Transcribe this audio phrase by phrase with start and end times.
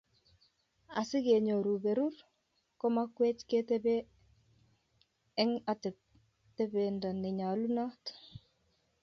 [0.99, 2.15] asikenyoru berur,
[2.79, 3.95] komakwech ketebi
[5.41, 5.51] eng
[6.57, 8.03] atependo nenyalunot